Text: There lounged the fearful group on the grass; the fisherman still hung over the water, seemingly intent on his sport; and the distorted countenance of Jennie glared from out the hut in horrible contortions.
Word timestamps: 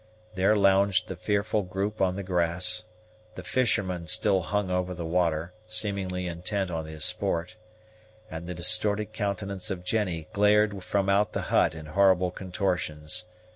There 0.33 0.55
lounged 0.55 1.09
the 1.09 1.15
fearful 1.15 1.61
group 1.61 2.01
on 2.01 2.15
the 2.15 2.23
grass; 2.23 2.85
the 3.35 3.43
fisherman 3.43 4.07
still 4.07 4.41
hung 4.41 4.71
over 4.71 4.95
the 4.95 5.05
water, 5.05 5.53
seemingly 5.67 6.25
intent 6.25 6.71
on 6.71 6.87
his 6.87 7.05
sport; 7.05 7.55
and 8.27 8.47
the 8.47 8.55
distorted 8.55 9.13
countenance 9.13 9.69
of 9.69 9.83
Jennie 9.83 10.27
glared 10.33 10.83
from 10.83 11.07
out 11.07 11.33
the 11.33 11.41
hut 11.53 11.75
in 11.75 11.85
horrible 11.85 12.31
contortions. 12.31 13.25